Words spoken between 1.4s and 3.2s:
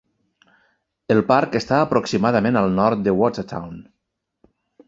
està aproximadament al nord de